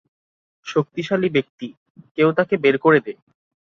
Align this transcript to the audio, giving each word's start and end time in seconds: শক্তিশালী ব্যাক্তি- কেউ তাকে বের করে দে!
শক্তিশালী 0.67 1.29
ব্যাক্তি- 1.31 1.67
কেউ 2.15 2.29
তাকে 2.37 2.55
বের 2.57 2.75
করে 2.77 2.99
দে! 3.05 3.13